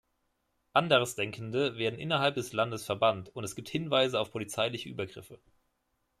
[0.73, 5.37] Andersdenkende werden innerhalb des Landes verbannt, und es gibt Hinweise auf polizeiliche Übergriffe.